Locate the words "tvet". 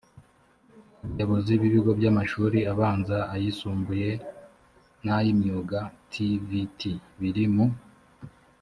6.11-6.79